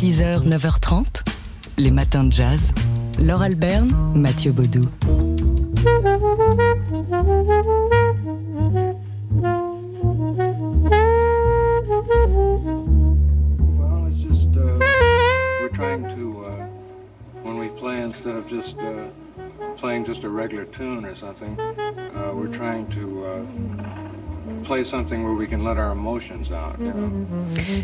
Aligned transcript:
6h, 0.00 0.48
9h30, 0.48 1.24
les 1.76 1.90
matins 1.90 2.24
de 2.24 2.32
jazz. 2.32 2.72
Laure 3.20 3.42
Alberne, 3.42 3.94
Mathieu 4.14 4.50
Baudou. 4.50 4.88
Instead 18.02 18.36
of 18.36 18.48
just 18.48 18.76
uh, 18.78 19.06
playing 19.76 20.04
just 20.04 20.24
a 20.24 20.28
regular 20.28 20.64
tune 20.66 21.06
or 21.06 21.16
something, 21.16 21.58
uh, 21.58 22.32
we're 22.34 22.54
trying 22.54 22.86
to 22.90 23.24
uh, 23.24 23.99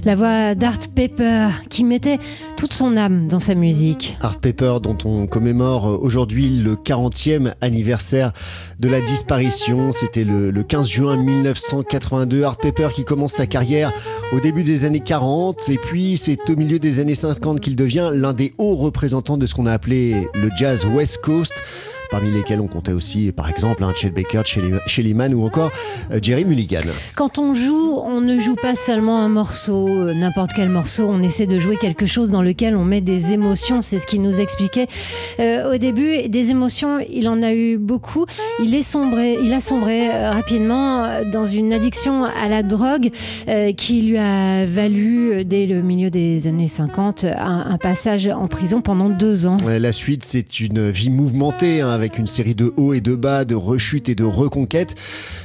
La 0.04 0.14
voix 0.14 0.54
d'Art 0.54 0.78
Pepper 0.94 1.48
qui 1.68 1.84
mettait 1.84 2.18
toute 2.56 2.72
son 2.72 2.96
âme 2.96 3.28
dans 3.28 3.40
sa 3.40 3.54
musique. 3.54 4.16
Art 4.20 4.38
Paper 4.38 4.78
dont 4.82 4.96
on 5.04 5.26
commémore 5.26 6.02
aujourd'hui 6.02 6.48
le 6.48 6.74
40e 6.74 7.54
anniversaire 7.60 8.32
de 8.78 8.88
la 8.88 9.00
disparition. 9.00 9.92
C'était 9.92 10.24
le, 10.24 10.50
le 10.50 10.62
15 10.62 10.88
juin 10.88 11.16
1982. 11.16 12.44
Art 12.44 12.58
Paper 12.58 12.88
qui 12.94 13.04
commence 13.04 13.34
sa 13.34 13.46
carrière 13.46 13.92
au 14.32 14.40
début 14.40 14.64
des 14.64 14.84
années 14.84 15.00
40 15.00 15.68
et 15.68 15.78
puis 15.78 16.16
c'est 16.16 16.50
au 16.50 16.56
milieu 16.56 16.78
des 16.78 17.00
années 17.00 17.14
50 17.14 17.60
qu'il 17.60 17.76
devient 17.76 18.10
l'un 18.12 18.32
des 18.32 18.54
hauts 18.58 18.76
représentants 18.76 19.36
de 19.36 19.46
ce 19.46 19.54
qu'on 19.54 19.66
a 19.66 19.72
appelé 19.72 20.28
le 20.34 20.50
jazz 20.56 20.86
West 20.86 21.18
Coast 21.22 21.54
parmi 22.10 22.30
lesquels 22.30 22.60
on 22.60 22.66
comptait 22.66 22.92
aussi 22.92 23.32
par 23.32 23.48
exemple 23.48 23.84
un 23.84 23.94
Chet 23.94 24.10
Baker, 24.10 24.42
Shelly, 24.44 24.72
Shelly 24.86 25.14
Manne 25.14 25.34
ou 25.34 25.44
encore 25.44 25.70
euh, 26.10 26.18
Jerry 26.20 26.44
Mulligan. 26.44 26.78
Quand 27.14 27.38
on 27.38 27.54
joue, 27.54 27.98
on 28.04 28.20
ne 28.20 28.38
joue 28.38 28.54
pas 28.54 28.74
seulement 28.74 29.20
un 29.20 29.28
morceau, 29.28 29.88
euh, 29.88 30.14
n'importe 30.14 30.50
quel 30.54 30.68
morceau, 30.68 31.06
on 31.08 31.22
essaie 31.22 31.46
de 31.46 31.58
jouer 31.58 31.76
quelque 31.76 32.06
chose 32.06 32.30
dans 32.30 32.42
lequel 32.42 32.76
on 32.76 32.84
met 32.84 33.00
des 33.00 33.32
émotions, 33.32 33.82
c'est 33.82 33.98
ce 33.98 34.06
qu'il 34.06 34.22
nous 34.22 34.40
expliquait 34.40 34.86
euh, 35.40 35.74
au 35.74 35.78
début. 35.78 36.28
Des 36.28 36.50
émotions, 36.50 36.98
il 37.10 37.28
en 37.28 37.42
a 37.42 37.52
eu 37.52 37.78
beaucoup. 37.78 38.26
Il, 38.62 38.74
est 38.74 38.82
sombré, 38.82 39.38
il 39.42 39.52
a 39.52 39.60
sombré 39.60 40.08
rapidement 40.28 41.22
dans 41.30 41.44
une 41.44 41.72
addiction 41.72 42.24
à 42.24 42.48
la 42.48 42.62
drogue 42.62 43.10
qui 43.76 44.02
lui 44.02 44.18
a 44.18 44.66
valu, 44.66 45.44
dès 45.44 45.66
le 45.66 45.82
milieu 45.82 46.10
des 46.10 46.46
années 46.46 46.68
50, 46.68 47.24
un, 47.24 47.66
un 47.70 47.78
passage 47.78 48.26
en 48.26 48.46
prison 48.48 48.80
pendant 48.80 49.08
deux 49.08 49.46
ans. 49.46 49.56
Ouais, 49.64 49.78
La 49.78 49.92
suite, 49.92 50.24
c'est 50.24 50.60
une 50.60 50.90
vie 50.90 51.10
mouvementée, 51.10 51.80
hein, 51.80 51.95
avec 51.96 52.18
une 52.18 52.28
série 52.28 52.54
de 52.54 52.72
hauts 52.76 52.92
et 52.94 53.00
de 53.00 53.16
bas, 53.16 53.44
de 53.44 53.56
rechutes 53.56 54.08
et 54.08 54.14
de 54.14 54.22
reconquêtes. 54.22 54.94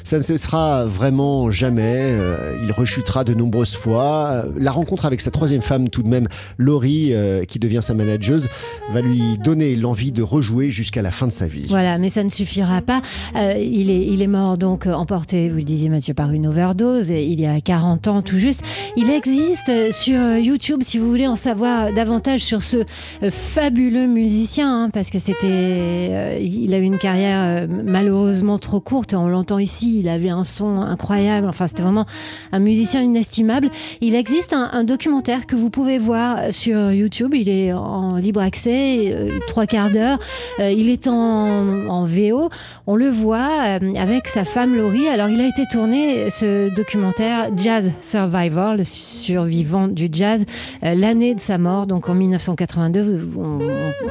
Ça 0.04 0.18
ne 0.18 0.22
cessera 0.22 0.86
vraiment 0.86 1.50
jamais. 1.50 2.02
euh, 2.20 2.58
il 2.64 2.72
rechutera 2.72 3.24
de 3.24 3.34
nombreuses 3.34 3.76
fois. 3.76 4.28
Euh, 4.34 4.44
La 4.58 4.72
rencontre 4.72 5.06
avec 5.06 5.22
sa 5.22 5.32
troisième 5.32 5.62
femme, 5.62 5.90
tout 5.90 6.04
de 6.04 6.08
même, 6.08 6.28
Laurie, 6.58 7.14
euh, 7.14 7.46
qui 7.46 7.58
devient 7.58 7.80
sa 7.82 7.94
manageuse, 7.94 8.50
va 8.92 9.02
lui 9.02 9.38
donner 9.38 9.76
l'envie 9.76 10.12
de 10.12 10.22
rejouer 10.22 10.70
jusqu'à 10.70 11.02
la 11.02 11.12
fin 11.12 11.26
de 11.28 11.32
sa 11.32 11.48
vie. 11.48 11.66
Voilà, 11.70 11.98
mais 11.98 12.10
ça 12.10 12.24
ne 12.24 12.30
suffira 12.30 12.82
pas. 12.82 13.02
Il, 13.36 13.90
est, 14.22 14.28
mort 14.28 14.58
donc 14.58 14.86
emporté, 14.86 15.50
vous 15.50 15.58
le 15.58 15.64
disiez 15.64 15.90
Mathieu, 15.90 16.14
par 16.14 16.32
une 16.32 16.48
overdose, 16.48 17.10
il 17.10 17.40
y 17.40 17.46
a 17.46 17.60
40 17.60 18.08
ans 18.08 18.22
tout 18.22 18.38
juste. 18.38 18.62
Il 18.98 19.10
existe 19.10 19.92
sur 19.92 20.38
YouTube, 20.38 20.82
si 20.84 20.98
vous 21.00 21.10
voulez 21.10 21.28
en 21.28 21.36
savoir 21.36 21.94
davantage 21.94 22.42
sur 22.42 22.62
ce 22.62 22.84
fabuleux 23.30 24.08
musicien, 24.08 24.84
hein, 24.84 24.90
parce 24.92 25.10
que 25.10 25.20
c'était, 25.20 26.41
il 26.44 26.74
a 26.74 26.80
eu 26.80 26.84
une 26.84 26.98
carrière 26.98 27.40
euh, 27.42 27.68
malheureusement 27.70 28.58
trop 28.58 28.80
courte, 28.80 29.14
on 29.14 29.28
l'entend 29.28 29.60
ici, 29.60 30.00
il 30.00 30.10
avait 30.10 30.30
un 30.30 30.44
son 30.44 30.80
incroyable, 30.82 31.48
enfin 31.48 31.68
c'était 31.68 31.84
vraiment 31.84 32.06
un 32.52 32.60
musicien 32.60 33.02
inestimable. 33.02 33.70
Il 34.02 34.16
existe 34.16 34.54
un, 34.54 34.84
documentaire 34.84 35.46
que 35.46 35.56
vous 35.56 35.70
pouvez 35.70 35.98
voir 35.98 36.54
sur 36.54 36.92
YouTube, 36.92 37.34
il 37.36 37.50
est 37.50 37.72
en 37.72 38.16
libre 38.16 38.42
accès, 38.42 39.14
euh, 39.14 39.30
trois 39.48 39.66
quarts 39.66 39.92
d'heure, 39.92 40.20
Euh, 40.60 40.72
il 40.72 40.90
est 40.90 41.08
en, 41.08 42.06
VO, 42.06 42.50
on 42.88 42.96
le 42.96 43.10
voit 43.10 43.78
avec 43.96 44.28
sa 44.28 44.44
femme 44.44 44.76
Laurie. 44.76 45.08
Alors 45.08 45.30
il 45.30 45.40
a 45.40 45.48
été 45.48 45.64
tourné, 45.72 46.30
ce 46.30 46.74
documentaire 46.74 47.50
Jazz 47.56 47.92
Survivor, 48.02 48.76
le 48.76 48.84
survivant 48.84 49.88
du 49.88 50.10
jazz, 50.12 50.46
l'année 50.82 51.36
de 51.36 51.40
sa 51.40 51.58
mort, 51.58 51.88
donc 51.88 52.10
en 52.10 52.16
1982. 52.16 53.30
On, 53.38 53.60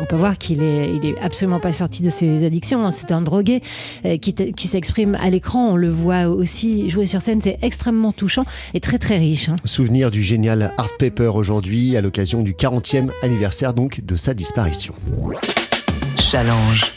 on 0.01 0.05
peut 0.07 0.17
voir 0.17 0.39
qu'il 0.39 0.63
est, 0.63 0.95
il 0.95 1.07
est 1.07 1.19
absolument 1.21 1.61
pas 1.61 1.73
sorti 1.73 2.03
de 2.03 2.11
ses 2.11 2.20
addictions. 2.23 2.85
hein. 2.85 2.93
C'est 2.93 3.13
un 3.13 3.23
drogué 3.23 3.63
euh, 4.05 4.17
qui 4.19 4.69
s'exprime 4.69 5.17
à 5.21 5.31
l'écran. 5.31 5.71
On 5.73 5.77
le 5.77 5.91
voit 5.91 6.29
aussi 6.29 6.91
jouer 6.91 7.07
sur 7.07 7.21
scène. 7.21 7.41
C'est 7.41 7.59
extrêmement 7.63 8.13
touchant 8.13 8.45
et 8.75 8.81
très 8.81 8.99
très 8.99 9.19
riche. 9.19 9.49
hein. 9.49 9.57
Souvenir 9.65 10.11
du 10.11 10.23
génial 10.23 10.73
Art 10.79 10.97
Paper 10.99 11.33
aujourd'hui, 11.35 11.97
à 11.97 12.01
l'occasion 12.01 12.43
du 12.43 12.53
40e 12.55 13.11
anniversaire 13.23 13.75
donc 13.75 14.01
de 14.05 14.17
sa 14.17 14.35
disparition. 14.35 14.95
Challenge. 16.19 16.93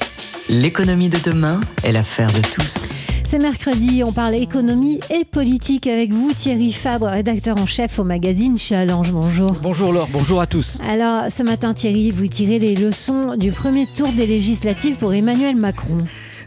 L'économie 0.50 1.10
de 1.10 1.18
demain 1.24 1.62
est 1.84 1.92
l'affaire 1.92 2.28
de 2.32 2.42
tous. 2.54 3.00
C'est 3.34 3.40
mercredi, 3.40 4.04
on 4.06 4.12
parle 4.12 4.36
économie 4.36 5.00
et 5.10 5.26
politique 5.26 5.88
avec 5.88 6.12
vous, 6.12 6.34
Thierry 6.34 6.72
Fabre, 6.72 7.08
rédacteur 7.08 7.58
en 7.60 7.66
chef 7.66 7.98
au 7.98 8.04
magazine 8.04 8.60
Challenge. 8.60 9.12
Bonjour. 9.12 9.54
Bonjour 9.54 9.92
Laure, 9.92 10.08
bonjour 10.14 10.40
à 10.40 10.46
tous. 10.46 10.78
Alors, 10.88 11.32
ce 11.32 11.42
matin, 11.42 11.74
Thierry, 11.74 12.12
vous 12.12 12.28
tirez 12.28 12.60
les 12.60 12.76
leçons 12.76 13.36
du 13.36 13.52
premier 13.52 13.88
tour 13.88 14.10
des 14.10 14.28
législatives 14.28 14.98
pour 14.98 15.16
Emmanuel 15.16 15.56
Macron. 15.56 15.98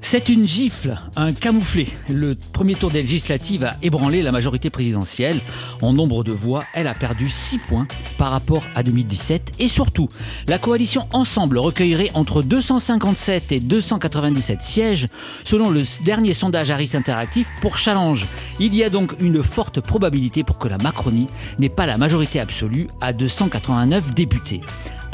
C'est 0.08 0.28
une 0.28 0.46
gifle, 0.46 1.00
un 1.16 1.32
camouflé. 1.32 1.88
Le 2.08 2.36
premier 2.52 2.76
tour 2.76 2.92
des 2.92 3.02
législatives 3.02 3.64
a 3.64 3.74
ébranlé 3.82 4.22
la 4.22 4.30
majorité 4.30 4.70
présidentielle. 4.70 5.40
En 5.82 5.92
nombre 5.92 6.22
de 6.22 6.30
voix, 6.30 6.62
elle 6.74 6.86
a 6.86 6.94
perdu 6.94 7.28
6 7.28 7.58
points 7.58 7.88
par 8.16 8.30
rapport 8.30 8.62
à 8.76 8.84
2017. 8.84 9.54
Et 9.58 9.66
surtout, 9.66 10.08
la 10.46 10.60
coalition 10.60 11.08
Ensemble 11.12 11.58
recueillerait 11.58 12.12
entre 12.14 12.42
257 12.42 13.50
et 13.50 13.58
297 13.58 14.62
sièges, 14.62 15.08
selon 15.42 15.70
le 15.70 15.82
dernier 16.04 16.34
sondage 16.34 16.70
Harris 16.70 16.92
Interactif 16.94 17.48
pour 17.60 17.76
Challenge. 17.76 18.28
Il 18.60 18.76
y 18.76 18.84
a 18.84 18.90
donc 18.90 19.16
une 19.18 19.42
forte 19.42 19.80
probabilité 19.80 20.44
pour 20.44 20.58
que 20.58 20.68
la 20.68 20.78
Macronie 20.78 21.26
n'ait 21.58 21.68
pas 21.68 21.86
la 21.86 21.96
majorité 21.96 22.38
absolue 22.38 22.86
à 23.00 23.12
289 23.12 24.14
députés. 24.14 24.60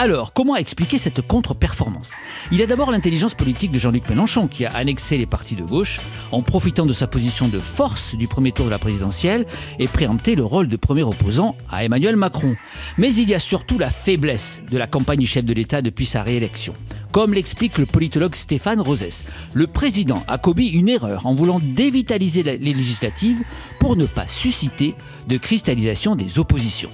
Alors, 0.02 0.32
comment 0.32 0.56
expliquer 0.56 0.98
cette 0.98 1.24
contre-performance? 1.24 2.10
Il 2.50 2.58
y 2.58 2.62
a 2.64 2.66
d'abord 2.66 2.90
l'intelligence 2.90 3.34
politique 3.36 3.70
de 3.70 3.78
Jean-Luc 3.78 4.08
Mélenchon 4.08 4.48
qui 4.48 4.64
a 4.64 4.74
annexé 4.74 5.16
les 5.16 5.26
partis 5.26 5.54
de 5.54 5.62
gauche 5.62 6.00
en 6.32 6.42
profitant 6.42 6.86
de 6.86 6.92
sa 6.92 7.06
position 7.06 7.46
de 7.46 7.60
force 7.60 8.16
du 8.16 8.26
premier 8.26 8.50
tour 8.50 8.64
de 8.64 8.70
la 8.72 8.80
présidentielle 8.80 9.46
et 9.78 9.86
préempté 9.86 10.34
le 10.34 10.42
rôle 10.42 10.66
de 10.66 10.76
premier 10.76 11.04
opposant 11.04 11.54
à 11.70 11.84
Emmanuel 11.84 12.16
Macron. 12.16 12.56
Mais 12.98 13.14
il 13.14 13.30
y 13.30 13.34
a 13.34 13.38
surtout 13.38 13.78
la 13.78 13.90
faiblesse 13.90 14.60
de 14.68 14.76
la 14.76 14.88
campagne 14.88 15.20
du 15.20 15.26
chef 15.28 15.44
de 15.44 15.54
l'État 15.54 15.82
depuis 15.82 16.06
sa 16.06 16.24
réélection. 16.24 16.74
Comme 17.12 17.32
l'explique 17.32 17.78
le 17.78 17.86
politologue 17.86 18.34
Stéphane 18.34 18.80
Rosès, 18.80 19.24
le 19.52 19.69
président 19.69 20.24
a 20.26 20.36
commis 20.36 20.70
une 20.70 20.88
erreur 20.88 21.26
en 21.26 21.34
voulant 21.36 21.60
dévitaliser 21.62 22.42
les 22.42 22.58
législatives 22.58 23.44
pour 23.78 23.94
ne 23.94 24.06
pas 24.06 24.26
susciter 24.26 24.96
de 25.28 25.36
cristallisation 25.36 26.16
des 26.16 26.40
oppositions. 26.40 26.90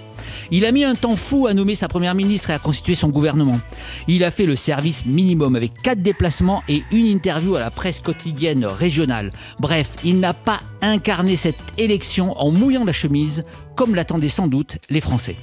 Il 0.51 0.65
a 0.65 0.73
mis 0.73 0.85
un 0.85 0.95
temps 0.95 1.17
fou 1.17 1.47
à 1.47 1.55
nommer 1.55 1.75
sa 1.75 1.89
première 1.89 2.15
ministre 2.15 2.51
et 2.51 2.55
à 2.55 2.59
constituer 2.59 2.95
son 2.95 3.09
gouvernement. 3.09 3.61
Il 4.07 4.25
a 4.25 4.31
fait 4.31 4.47
le 4.47 4.57
service 4.57 5.05
minimum 5.07 5.57
avec 5.57 5.81
quatre 5.83 6.03
déplacements 6.03 6.63
et 6.69 6.83
une 6.93 7.07
interview 7.07 7.57
à 7.57 7.61
la 7.61 7.71
presse 7.71 8.01
quotidienne 8.01 8.65
régionale. 8.65 9.31
Bref, 9.61 9.97
il 10.05 10.21
n'a 10.21 10.35
pas 10.35 10.61
incarné 10.83 11.37
cette 11.37 11.57
élection 11.77 12.39
en 12.41 12.51
mouillant 12.51 12.85
la 12.85 12.93
chemise, 12.93 13.43
comme 13.77 13.95
l'attendaient 13.95 14.29
sans 14.29 14.47
doute 14.47 14.79
les 14.91 15.01
Français. 15.01 15.37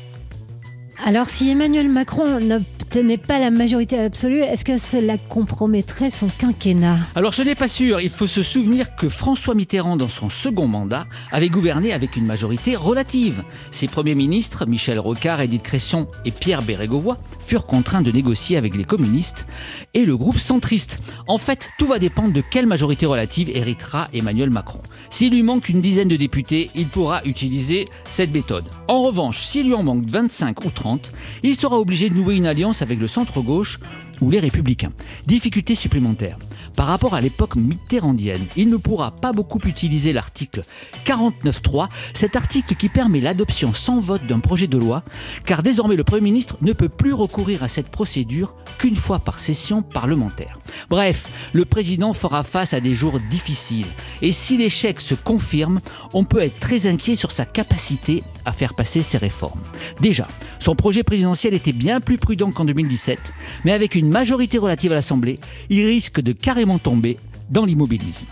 Alors, 1.07 1.29
si 1.29 1.51
Emmanuel 1.51 1.87
Macron 1.87 2.39
n'obtenait 2.39 3.19
pas 3.19 3.37
la 3.37 3.51
majorité 3.51 3.99
absolue, 3.99 4.39
est-ce 4.39 4.65
que 4.65 4.79
cela 4.79 5.19
compromettrait 5.19 6.09
son 6.09 6.29
quinquennat 6.29 6.97
Alors 7.13 7.35
ce 7.35 7.43
n'est 7.43 7.53
pas 7.53 7.67
sûr, 7.67 8.01
il 8.01 8.09
faut 8.09 8.25
se 8.25 8.41
souvenir 8.41 8.95
que 8.95 9.07
François 9.07 9.53
Mitterrand, 9.53 9.97
dans 9.97 10.09
son 10.09 10.31
second 10.31 10.67
mandat, 10.67 11.05
avait 11.31 11.49
gouverné 11.49 11.93
avec 11.93 12.15
une 12.15 12.25
majorité 12.25 12.75
relative. 12.75 13.43
Ses 13.69 13.87
premiers 13.87 14.15
ministres, 14.15 14.65
Michel 14.65 14.97
Rocard, 14.97 15.41
Édith 15.41 15.61
Cresson 15.61 16.07
et 16.25 16.31
Pierre 16.31 16.63
Bérégovoy, 16.63 17.17
furent 17.39 17.67
contraints 17.67 18.01
de 18.01 18.11
négocier 18.11 18.57
avec 18.57 18.75
les 18.75 18.83
communistes 18.83 19.45
et 19.93 20.05
le 20.05 20.17
groupe 20.17 20.39
centriste. 20.39 20.97
En 21.27 21.37
fait, 21.37 21.69
tout 21.77 21.85
va 21.85 21.99
dépendre 21.99 22.33
de 22.33 22.41
quelle 22.41 22.65
majorité 22.65 23.05
relative 23.05 23.51
héritera 23.53 24.07
Emmanuel 24.11 24.49
Macron. 24.49 24.81
S'il 25.11 25.33
lui 25.33 25.43
manque 25.43 25.69
une 25.69 25.81
dizaine 25.81 26.07
de 26.07 26.15
députés, 26.15 26.71
il 26.73 26.87
pourra 26.87 27.21
utiliser 27.25 27.85
cette 28.09 28.33
méthode. 28.33 28.65
En 28.87 29.03
revanche, 29.03 29.43
s'il 29.43 29.67
lui 29.67 29.75
en 29.75 29.83
manque 29.83 30.09
25 30.09 30.65
ou 30.65 30.71
30, 30.71 30.94
il 31.43 31.55
sera 31.55 31.79
obligé 31.79 32.09
de 32.09 32.15
nouer 32.15 32.35
une 32.35 32.45
alliance 32.45 32.81
avec 32.81 32.99
le 32.99 33.07
centre-gauche 33.07 33.79
ou 34.21 34.29
les 34.29 34.39
Républicains. 34.39 34.91
Difficulté 35.25 35.75
supplémentaire. 35.75 36.37
Par 36.75 36.87
rapport 36.87 37.13
à 37.13 37.21
l'époque 37.21 37.55
mitterrandienne, 37.55 38.45
il 38.55 38.69
ne 38.69 38.77
pourra 38.77 39.11
pas 39.11 39.31
beaucoup 39.31 39.59
utiliser 39.65 40.13
l'article 40.13 40.63
49.3, 41.05 41.87
cet 42.13 42.35
article 42.35 42.75
qui 42.75 42.89
permet 42.89 43.21
l'adoption 43.21 43.73
sans 43.73 43.99
vote 43.99 44.25
d'un 44.25 44.39
projet 44.39 44.67
de 44.67 44.77
loi, 44.77 45.03
car 45.45 45.63
désormais 45.63 45.95
le 45.95 46.03
Premier 46.03 46.21
ministre 46.21 46.57
ne 46.61 46.73
peut 46.73 46.89
plus 46.89 47.13
recourir 47.13 47.63
à 47.63 47.67
cette 47.67 47.89
procédure 47.89 48.55
qu'une 48.77 48.95
fois 48.95 49.19
par 49.19 49.39
session 49.39 49.81
parlementaire. 49.81 50.59
Bref, 50.89 51.29
le 51.53 51.65
président 51.65 52.13
fera 52.13 52.43
face 52.43 52.73
à 52.73 52.79
des 52.79 52.95
jours 52.95 53.19
difficiles, 53.29 53.87
et 54.21 54.31
si 54.31 54.57
l'échec 54.57 54.99
se 55.01 55.15
confirme, 55.15 55.79
on 56.13 56.23
peut 56.23 56.41
être 56.41 56.59
très 56.59 56.87
inquiet 56.87 57.15
sur 57.15 57.31
sa 57.31 57.45
capacité 57.45 58.23
à 58.45 58.51
faire 58.51 58.75
passer 58.75 59.01
ses 59.01 59.17
réformes. 59.17 59.61
Déjà, 60.01 60.27
son 60.59 60.75
projet 60.75 61.03
présidentiel 61.03 61.53
était 61.53 61.73
bien 61.73 61.99
plus 61.99 62.17
prudent 62.17 62.51
qu'en 62.51 62.65
2017, 62.65 63.19
mais 63.63 63.71
avec 63.71 63.95
une 63.95 64.04
majorité 64.09 64.57
relative 64.57 64.91
à 64.91 64.95
l'Assemblée, 64.95 65.39
il 65.69 65.85
risque 65.85 66.21
de 66.21 66.31
carrément 66.31 66.79
tomber 66.79 67.17
dans 67.49 67.65
l'immobilisme. 67.65 68.25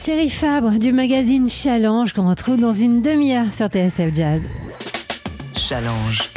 Thierry 0.00 0.28
Fabre 0.28 0.78
du 0.78 0.92
magazine 0.92 1.48
Challenge 1.48 2.12
qu'on 2.12 2.28
retrouve 2.28 2.58
dans 2.58 2.72
une 2.72 3.02
demi-heure 3.02 3.52
sur 3.54 3.68
TSF 3.68 4.12
Jazz. 4.12 4.42
Challenge. 5.56 6.30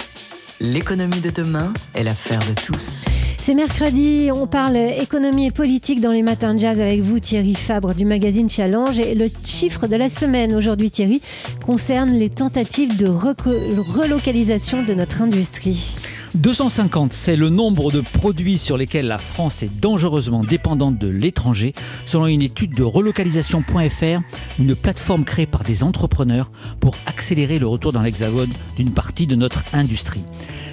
L'économie 0.61 1.19
de 1.19 1.31
demain 1.31 1.73
est 1.95 2.03
l'affaire 2.03 2.39
de 2.39 2.53
tous. 2.61 3.03
C'est 3.45 3.53
mercredi, 3.53 4.29
on 4.33 4.47
parle 4.47 4.77
économie 4.77 5.47
et 5.47 5.51
politique 5.51 6.01
dans 6.01 6.11
les 6.11 6.23
matins 6.23 6.53
de 6.53 6.59
jazz 6.59 6.79
avec 6.79 7.01
vous 7.01 7.19
Thierry 7.19 7.53
Fabre 7.53 7.93
du 7.93 8.05
magazine 8.05 8.49
Challenge 8.49 8.97
et 8.97 9.13
le 9.13 9.29
chiffre 9.43 9.87
de 9.87 9.95
la 9.95 10.09
semaine 10.09 10.55
aujourd'hui 10.55 10.89
Thierry 10.89 11.21
concerne 11.65 12.11
les 12.11 12.29
tentatives 12.29 12.97
de 12.97 13.07
relocalisation 13.07 14.81
de 14.81 14.93
notre 14.93 15.21
industrie. 15.21 15.95
250, 16.35 17.13
c'est 17.13 17.35
le 17.35 17.49
nombre 17.49 17.91
de 17.91 18.01
produits 18.01 18.57
sur 18.57 18.77
lesquels 18.77 19.07
la 19.07 19.17
France 19.17 19.63
est 19.63 19.81
dangereusement 19.81 20.43
dépendante 20.43 20.97
de 20.97 21.07
l'étranger, 21.07 21.73
selon 22.05 22.27
une 22.27 22.41
étude 22.41 22.75
de 22.75 22.83
relocalisation.fr, 22.83 24.21
une 24.59 24.75
plateforme 24.75 25.23
créée 25.23 25.45
par 25.45 25.63
des 25.63 25.83
entrepreneurs 25.83 26.51
pour 26.79 26.95
accélérer 27.05 27.57
le 27.57 27.67
retour 27.67 27.93
dans 27.93 28.01
l'hexagone 28.01 28.51
d'une 28.75 28.91
partie 28.91 29.27
de 29.27 29.35
notre 29.35 29.63
industrie. 29.73 30.23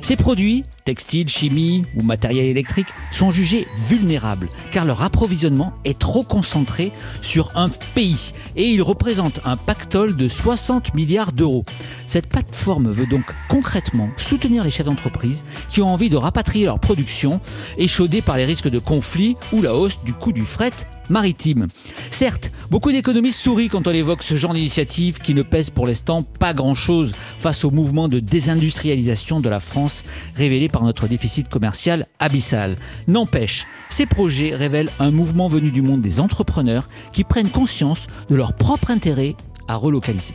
Ces 0.03 0.17
produits, 0.17 0.65
textiles, 0.85 1.29
chimie 1.29 1.85
ou 1.97 2.03
matériel 2.03 2.47
électrique, 2.47 2.89
sont 3.13 3.31
jugés 3.31 3.69
vulnérables 3.89 4.49
car 4.73 4.85
leur 4.85 5.03
approvisionnement 5.03 5.73
est 5.85 5.97
trop 5.97 6.25
concentré 6.25 6.91
sur 7.21 7.53
un 7.55 7.69
pays 7.95 8.33
et 8.57 8.69
ils 8.69 8.83
représentent 8.83 9.41
un 9.45 9.57
pactole 9.57 10.17
de 10.17 10.27
60 10.27 10.95
milliards 10.95 11.31
d'euros. 11.31 11.63
Cette 12.09 12.27
plateforme 12.27 12.91
veut 12.91 13.07
donc 13.07 13.25
concrètement 13.49 14.11
soutenir 14.17 14.65
les 14.65 14.71
chefs 14.71 14.87
d'entreprise 14.87 15.45
qui 15.69 15.83
ont 15.83 15.93
envie 15.93 16.11
de 16.11 16.17
rapatrier 16.17 16.67
leur 16.67 16.79
production, 16.79 17.41
échaudée 17.79 18.23
par 18.23 18.37
les 18.37 18.45
risques 18.45 18.69
de 18.69 18.79
conflit 18.79 19.37
ou 19.53 19.63
la 19.63 19.75
hausse 19.75 19.99
du 20.05 20.13
coût 20.13 20.33
du 20.33 20.45
fret 20.45 20.73
maritime. 21.11 21.69
Certes, 22.11 22.53
beaucoup 22.71 22.93
d'économistes 22.93 23.41
sourient 23.41 23.69
quand 23.69 23.87
on 23.87 23.93
évoque 23.93 24.23
ce 24.23 24.37
genre 24.37 24.55
d'initiative 24.55 25.19
qui 25.19 25.35
ne 25.35 25.43
pèse 25.43 25.71
pour 25.71 25.87
l'instant 25.87 26.23
pas 26.23 26.55
grand-chose 26.55 27.13
face 27.39 27.65
au 27.65 27.71
mouvement 27.71 28.09
de 28.09 28.19
désindustrialisation 28.19 29.41
de 29.41 29.49
la 29.49 29.61
France 29.61 30.03
révélé 30.37 30.69
par 30.69 30.83
notre 30.83 31.07
déficit 31.07 31.49
commercial 31.49 32.07
abyssal. 32.19 32.77
N'empêche, 33.09 33.67
ces 33.91 34.07
projets 34.07 34.55
révèlent 34.55 34.91
un 34.99 35.11
mouvement 35.11 35.49
venu 35.49 35.71
du 35.71 35.83
monde 35.83 36.03
des 36.03 36.21
entrepreneurs 36.21 36.89
qui 37.13 37.25
prennent 37.25 37.51
conscience 37.51 38.07
de 38.29 38.37
leur 38.37 38.55
propre 38.55 38.91
intérêt 38.91 39.37
à 39.69 39.77
relocaliser. 39.77 40.35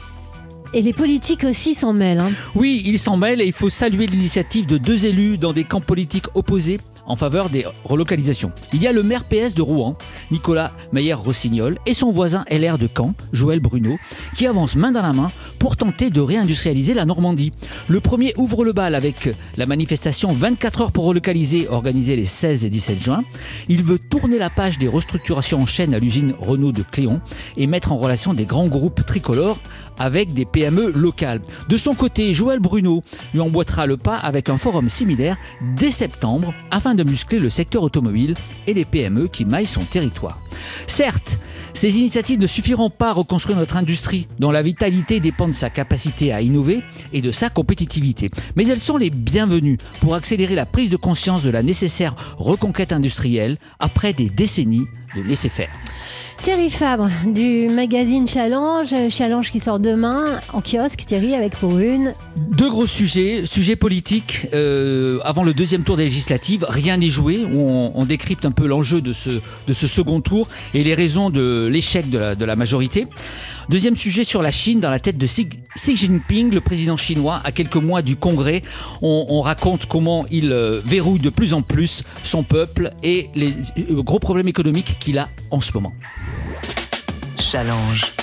Et 0.73 0.81
les 0.81 0.93
politiques 0.93 1.43
aussi 1.43 1.75
s'en 1.75 1.93
mêlent. 1.93 2.19
Hein. 2.19 2.31
Oui, 2.55 2.81
ils 2.85 2.99
s'en 2.99 3.17
mêlent 3.17 3.41
et 3.41 3.45
il 3.45 3.53
faut 3.53 3.69
saluer 3.69 4.05
l'initiative 4.05 4.65
de 4.65 4.77
deux 4.77 5.05
élus 5.05 5.37
dans 5.37 5.53
des 5.53 5.63
camps 5.63 5.81
politiques 5.81 6.25
opposés 6.35 6.77
en 7.07 7.15
faveur 7.15 7.50
des 7.50 7.65
relocalisations. 7.83 8.51
Il 8.74 8.81
y 8.81 8.88
a 8.88 8.92
le 8.92 9.01
maire 9.01 9.24
PS 9.24 9.56
de 9.56 9.62
Rouen, 9.62 9.98
Nicolas 10.31 10.71
Meyer-Rossignol, 10.92 11.80
et 11.86 11.94
son 11.94 12.12
voisin 12.12 12.45
LR 12.51 12.77
de 12.77 12.88
Caen, 12.95 13.13
Joël 13.31 13.59
Bruno, 13.59 13.98
qui 14.36 14.45
avancent 14.45 14.75
main 14.75 14.92
dans 14.92 15.01
la 15.01 15.13
main 15.13 15.30
pour 15.59 15.77
tenter 15.77 16.09
de 16.09 16.21
réindustrialiser 16.21 16.94
la 16.94 17.06
Normandie. 17.06 17.51
Le 17.88 18.00
premier 18.01 18.33
ouvre 18.38 18.63
le 18.65 18.74
bal 18.74 18.94
avec 18.94 19.30
la 19.56 19.65
manifestation 19.65 20.31
24 20.33 20.81
heures 20.81 20.92
pour 20.92 21.06
relocaliser 21.06 21.68
organisée 21.69 22.15
les 22.15 22.25
16 22.25 22.65
et 22.65 22.69
17 22.69 23.01
juin. 23.01 23.24
Il 23.69 23.83
veut 23.83 24.00
tourner 24.00 24.38
la 24.38 24.50
page 24.50 24.77
des 24.77 24.88
restructurations 24.88 25.62
en 25.62 25.65
chaîne 25.65 25.94
à 25.94 26.00
l'usine 26.00 26.33
Renault 26.39 26.71
de 26.71 26.83
Cléon 26.83 27.21
et 27.56 27.68
mettre 27.68 27.92
en 27.92 27.98
relation 27.98 28.33
des 28.33 28.45
grands 28.45 28.68
groupes 28.68 29.06
tricolores 29.06 29.60
avec 29.98 30.33
des 30.33 30.45
PME 30.45 30.92
locales. 30.92 31.42
De 31.69 31.77
son 31.77 31.94
côté, 31.94 32.33
Joël 32.33 32.60
Bruno 32.60 33.03
lui 33.33 33.39
emboîtera 33.39 33.86
le 33.86 33.98
pas 33.98 34.18
avec 34.18 34.50
un 34.50 34.57
forum 34.57 34.89
similaire 34.89 35.38
dès 35.75 35.92
septembre 35.92 36.53
afin 36.71 36.95
de 36.95 36.96
muscler 37.03 37.39
le 37.39 37.49
secteur 37.49 37.83
automobile 37.83 38.35
et 38.65 38.73
les 38.73 38.85
PME 38.85 39.27
qui 39.27 39.45
maillent 39.45 39.65
son 39.65 39.83
territoire. 39.83 40.41
Certes, 40.88 41.39
ces 41.73 41.97
initiatives 41.97 42.39
ne 42.39 42.47
suffiront 42.47 42.89
pas 42.89 43.09
à 43.09 43.13
reconstruire 43.13 43.57
notre 43.57 43.77
industrie, 43.77 44.25
dont 44.39 44.51
la 44.51 44.61
vitalité 44.61 45.19
dépend 45.19 45.47
de 45.47 45.53
sa 45.53 45.69
capacité 45.69 46.33
à 46.33 46.41
innover 46.41 46.81
et 47.13 47.21
de 47.21 47.31
sa 47.31 47.49
compétitivité. 47.49 48.31
Mais 48.55 48.67
elles 48.67 48.79
sont 48.79 48.97
les 48.97 49.09
bienvenues 49.09 49.77
pour 50.01 50.15
accélérer 50.15 50.55
la 50.55 50.65
prise 50.65 50.89
de 50.89 50.97
conscience 50.97 51.44
de 51.44 51.51
la 51.51 51.63
nécessaire 51.63 52.15
reconquête 52.38 52.91
industrielle 52.91 53.57
après 53.79 54.13
des 54.13 54.29
décennies 54.29 54.88
de 55.15 55.21
laisser-faire. 55.21 55.71
Thierry 56.42 56.69
Fabre 56.69 57.10
du 57.25 57.68
magazine 57.68 58.28
Challenge, 58.28 58.88
Challenge 59.10 59.51
qui 59.51 59.60
sort 59.60 59.80
demain 59.80 60.39
en 60.54 60.62
kiosque, 60.62 61.04
Thierry, 61.06 61.36
avec 61.36 61.57
pour 61.57 61.78
une. 61.80 62.13
Deux 62.36 62.69
gros 62.69 62.88
sujets, 62.88 63.45
sujet 63.45 63.75
politique. 63.75 64.48
Euh, 64.54 65.19
avant 65.24 65.44
le 65.44 65.54
deuxième 65.54 65.84
tour 65.84 65.98
des 65.98 66.06
législatives, 66.06 66.66
rien 66.69 66.98
n'est 66.98 67.10
joué. 67.10 67.45
On, 67.54 67.92
on, 67.94 68.06
décrypte 68.06 68.45
un 68.45 68.51
peu 68.51 68.68
l'enjeu 68.68 69.01
de 69.01 69.13
ce, 69.13 69.30
de 69.30 69.74
ce 69.74 69.88
second 69.88 70.22
tour 70.22 70.48
et 70.74 70.84
les 70.84 70.94
raisons 70.94 71.30
de 71.30 71.68
l'échec 71.72 72.10
de 72.10 72.18
la, 72.18 72.36
de 72.36 72.45
la 72.45 72.56
majorité. 72.56 73.07
Deuxième 73.69 73.97
sujet 73.97 74.23
sur 74.23 74.41
la 74.41 74.51
Chine, 74.51 74.79
dans 74.79 74.89
la 74.89 74.99
tête 74.99 75.17
de 75.17 75.27
Xi, 75.27 75.49
Jinping, 75.95 76.53
le 76.53 76.61
président 76.61 76.95
chinois, 76.95 77.41
à 77.43 77.51
quelques 77.51 77.75
mois 77.75 78.01
du 78.01 78.15
Congrès. 78.15 78.61
On, 79.01 79.25
on 79.27 79.41
raconte 79.41 79.87
comment 79.87 80.25
il 80.31 80.53
euh, 80.53 80.79
verrouille 80.85 81.19
de 81.19 81.29
plus 81.29 81.53
en 81.53 81.61
plus 81.61 82.03
son 82.23 82.43
peuple 82.43 82.91
et 83.03 83.29
les 83.35 83.53
euh, 83.77 84.01
gros 84.01 84.19
problèmes 84.19 84.47
économiques 84.47 84.97
qu'il 84.99 85.19
a 85.19 85.29
en 85.51 85.59
ce 85.59 85.73
moment. 85.73 85.93
Challenge. 87.39 88.13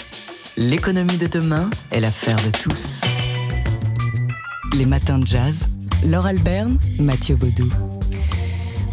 L'économie 0.56 1.18
de 1.18 1.26
demain 1.26 1.68
est 1.90 2.00
l'affaire 2.00 2.36
de 2.36 2.50
tous. 2.50 3.02
Les 4.74 4.86
matins 4.86 5.18
de 5.18 5.26
jazz. 5.26 5.68
Laure 6.04 6.26
Alberne, 6.26 6.78
Mathieu 6.98 7.36
Baudou. 7.36 7.70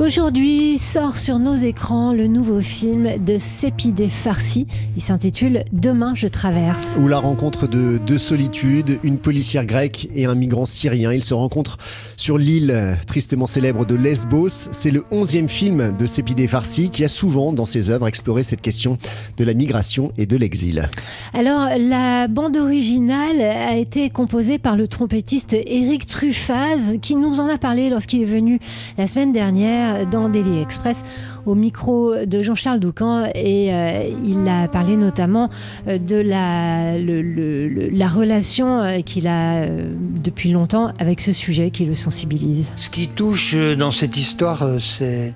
Aujourd'hui 0.02 0.80
sort 0.80 1.16
sur 1.16 1.38
nos 1.38 1.56
écrans 1.56 2.12
le 2.12 2.26
nouveau 2.26 2.60
film 2.60 3.24
de 3.24 3.38
Sépidé 3.38 4.10
Farsi. 4.10 4.66
Il 4.96 5.02
s'intitule 5.04 5.64
Demain 5.74 6.16
je 6.16 6.26
traverse. 6.26 6.96
Où 7.00 7.08
la 7.08 7.20
rencontre 7.20 7.68
de 7.68 8.00
deux 8.00 8.18
solitudes, 8.18 8.98
une 9.04 9.20
policière 9.20 9.64
grecque 9.64 10.10
et 10.16 10.26
un 10.26 10.34
migrant 10.34 10.66
syrien. 10.66 11.14
Ils 11.14 11.24
se 11.24 11.36
rencontrent 11.36 11.78
sur 12.18 12.40
l'île 12.40 12.98
tristement 13.06 13.46
célèbre 13.46 13.86
de 13.86 13.94
Lesbos. 13.94 14.50
C'est 14.50 14.90
le 14.90 15.06
onzième 15.12 15.48
film 15.48 15.96
de 15.96 16.08
Sépidé 16.08 16.48
Farsi 16.48 16.90
qui 16.90 17.04
a 17.04 17.08
souvent 17.08 17.54
dans 17.54 17.68
ses 17.68 17.92
œuvres 17.92 18.08
exploré 18.08 18.42
cette 18.42 18.62
question 18.62 18.98
de 19.38 19.44
la 19.44 19.54
migration 19.54 20.14
et 20.18 20.26
de 20.26 20.36
l'exil. 20.36 20.90
Alors 21.36 21.70
la 21.78 22.28
bande 22.28 22.58
originale 22.58 23.40
a 23.40 23.78
été 23.78 24.10
composée 24.10 24.58
par 24.58 24.78
le 24.78 24.88
trompettiste 24.88 25.54
Eric 25.54 26.08
Truffaz 26.08 26.98
qui 27.04 27.16
nous 27.16 27.40
en 27.40 27.48
a 27.48 27.60
parlé 27.60 27.92
lorsqu'il 27.92 28.24
est 28.24 28.26
venu 28.26 28.60
la 28.98 29.06
semaine 29.06 29.32
dernière 29.32 29.91
dans 30.06 30.30
Daily 30.30 30.62
Express 30.62 31.04
au 31.46 31.56
micro 31.56 32.26
de 32.26 32.42
Jean-Charles 32.42 32.80
Doucan 32.80 33.30
et 33.36 33.74
euh, 33.74 34.10
il 34.24 34.48
a 34.48 34.68
parlé 34.68 34.96
notamment 34.98 35.50
euh, 35.88 35.98
de 35.98 36.16
la, 36.16 36.98
la 36.98 38.08
relation 38.08 38.82
euh, 38.82 39.02
qu'il 39.02 39.28
a 39.28 39.68
depuis 39.68 40.52
longtemps 40.52 40.92
avec 41.00 41.22
ce 41.22 41.34
sujet 41.34 41.72
qui 41.72 41.86
le 41.86 41.96
sensibilise. 41.96 42.70
Ce 42.76 42.90
qui 42.90 43.08
touche 43.08 43.56
dans 43.56 43.92
cette 43.92 44.18
histoire, 44.18 44.64
c'est, 44.80 45.34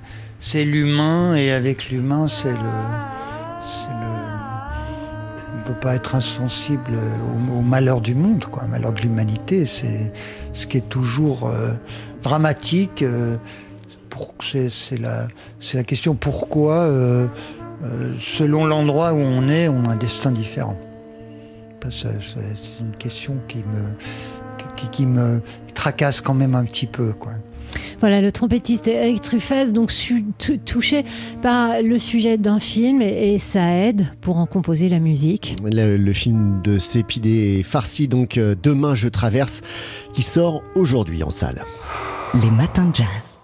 l'humain 0.63 1.35
et 1.35 1.51
avec 1.51 1.89
l'humain, 1.89 2.27
c'est 2.27 2.51
le, 2.51 2.57
On 5.53 5.57
ne 5.57 5.63
peut 5.73 5.79
pas 5.79 5.95
être 5.95 6.15
insensible 6.15 6.93
au, 7.51 7.61
malheur 7.61 8.01
du 8.01 8.13
monde, 8.15 8.45
quoi, 8.45 8.63
au 8.65 8.67
malheur 8.67 8.93
de 8.93 9.01
l'humanité. 9.01 9.65
C'est 9.65 10.11
ce 10.53 10.67
qui 10.67 10.77
est 10.77 10.89
toujours 10.89 11.51
dramatique 12.21 13.03
c'est 14.41 14.99
la, 14.99 15.27
la, 15.73 15.83
question 15.83 16.15
pourquoi, 16.15 16.75
euh, 16.75 17.27
euh, 17.83 18.13
selon 18.19 18.65
l'endroit 18.65 19.13
où 19.13 19.17
on 19.17 19.47
est, 19.49 19.67
on 19.67 19.85
a 19.85 19.93
un 19.93 19.95
destin 19.95 20.31
différent. 20.31 20.77
C'est 21.91 22.09
une 22.79 22.95
question 22.97 23.35
qui 23.47 23.59
me, 23.59 23.95
qui, 24.75 24.89
qui, 24.89 25.05
me 25.05 25.39
tracasse 25.75 26.19
quand 26.19 26.33
même 26.33 26.55
un 26.55 26.65
petit 26.65 26.87
peu. 26.87 27.13
Quoi. 27.13 27.33
Voilà, 27.99 28.21
le 28.21 28.31
trompettiste 28.31 28.87
Eric 28.87 29.21
Truffaz, 29.21 29.71
donc 29.71 29.91
touché 30.65 31.05
par 31.41 31.81
le 31.81 31.99
sujet 31.99 32.37
d'un 32.37 32.59
film 32.59 33.01
et, 33.01 33.39
ça 33.39 33.75
aide 33.75 34.05
pour 34.21 34.37
en 34.37 34.45
composer 34.45 34.89
la 34.89 34.99
musique. 34.99 35.55
Le, 35.63 35.97
le 35.97 36.13
film 36.13 36.61
de 36.63 36.79
Sépidé 36.79 37.63
Farsi, 37.63 38.07
donc 38.07 38.37
euh, 38.37 38.55
Demain 38.61 38.95
je 38.95 39.07
traverse, 39.07 39.61
qui 40.13 40.23
sort 40.23 40.63
aujourd'hui 40.75 41.23
en 41.23 41.29
salle. 41.29 41.63
Les 42.41 42.51
matins 42.51 42.85
de 42.85 42.95
jazz. 42.95 43.34